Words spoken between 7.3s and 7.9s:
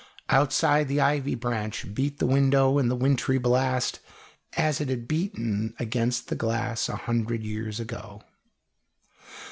years